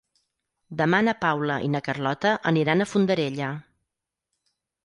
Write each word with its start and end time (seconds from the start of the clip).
Demà 0.79 1.01
na 1.07 1.13
Paula 1.25 1.59
i 1.67 1.69
na 1.75 1.83
Carlota 1.89 2.33
aniran 2.53 2.81
a 2.87 2.91
Fondarella. 2.95 3.55